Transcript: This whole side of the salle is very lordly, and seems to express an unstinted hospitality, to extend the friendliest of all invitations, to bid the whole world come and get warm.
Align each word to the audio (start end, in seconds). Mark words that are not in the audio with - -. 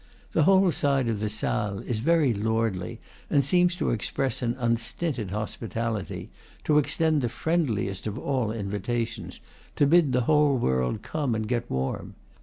This 0.33 0.45
whole 0.45 0.71
side 0.71 1.07
of 1.07 1.19
the 1.19 1.29
salle 1.29 1.81
is 1.81 1.99
very 1.99 2.33
lordly, 2.33 2.99
and 3.29 3.45
seems 3.45 3.75
to 3.75 3.91
express 3.91 4.41
an 4.41 4.55
unstinted 4.57 5.29
hospitality, 5.29 6.31
to 6.63 6.79
extend 6.79 7.21
the 7.21 7.29
friendliest 7.29 8.07
of 8.07 8.17
all 8.17 8.51
invitations, 8.51 9.39
to 9.75 9.85
bid 9.85 10.11
the 10.11 10.21
whole 10.21 10.57
world 10.57 11.03
come 11.03 11.35
and 11.35 11.47
get 11.47 11.69
warm. 11.69 12.15